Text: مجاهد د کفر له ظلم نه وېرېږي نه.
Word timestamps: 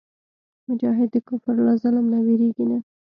مجاهد 0.67 1.09
د 1.13 1.17
کفر 1.27 1.55
له 1.65 1.73
ظلم 1.81 2.05
نه 2.13 2.19
وېرېږي 2.25 2.65
نه. 2.71 2.79